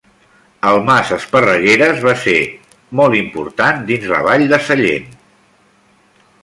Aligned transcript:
El 0.69 0.79
mas 0.85 1.11
Esparregueres 1.17 2.01
va 2.07 2.15
ser 2.23 2.39
molt 3.01 3.19
important 3.21 3.87
dins 3.93 4.11
la 4.15 4.23
vall 4.31 4.49
de 4.55 4.61
Sallent. 4.71 5.11